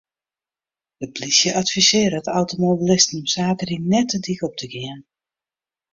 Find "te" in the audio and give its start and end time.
4.61-4.67